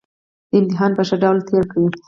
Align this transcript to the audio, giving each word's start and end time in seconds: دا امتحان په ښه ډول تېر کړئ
دا 0.51 0.55
امتحان 0.59 0.91
په 0.97 1.03
ښه 1.07 1.15
ډول 1.23 1.37
تېر 1.47 1.63
کړئ 1.71 1.87